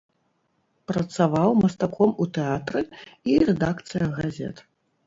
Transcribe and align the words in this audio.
Працаваў 0.91 1.49
мастаком 1.63 2.17
у 2.27 2.29
тэатры 2.39 2.81
і 3.35 3.41
рэдакцыях 3.47 4.21
газет. 4.23 4.57